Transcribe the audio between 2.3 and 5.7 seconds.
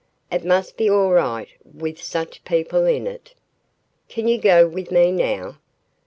people in it." "Can you go with me now?"